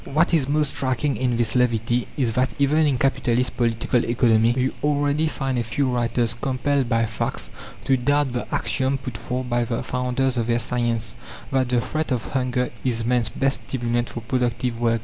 What 0.03 0.33
is 0.33 0.49
most 0.49 0.71
striking 0.73 1.15
in 1.15 1.37
this 1.37 1.55
levity 1.55 2.07
is 2.17 2.33
that 2.33 2.55
even 2.57 2.87
in 2.87 2.97
capitalist 2.97 3.55
Political 3.55 4.05
Economy 4.05 4.51
you 4.57 4.73
already 4.83 5.27
find 5.27 5.59
a 5.59 5.63
few 5.63 5.87
writers 5.87 6.33
compelled 6.33 6.89
by 6.89 7.05
facts 7.05 7.51
to 7.83 7.95
doubt 7.97 8.33
the 8.33 8.51
axiom 8.51 8.97
put 8.97 9.15
forth 9.15 9.47
by 9.47 9.63
the 9.63 9.83
founders 9.83 10.39
of 10.39 10.47
their 10.47 10.57
science, 10.57 11.13
that 11.51 11.69
the 11.69 11.81
threat 11.81 12.11
of 12.11 12.29
hunger 12.31 12.71
is 12.83 13.05
man's 13.05 13.29
best 13.29 13.61
stimulant 13.69 14.09
for 14.09 14.21
productive 14.21 14.79
work. 14.81 14.99